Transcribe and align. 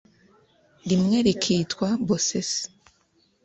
rimwe 0.89 1.17
rikitwa 1.25 1.87
bosesi 2.07 2.61